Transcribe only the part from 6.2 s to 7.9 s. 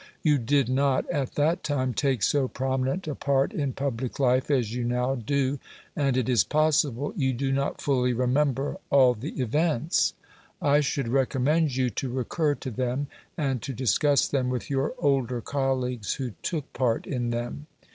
is possible you do not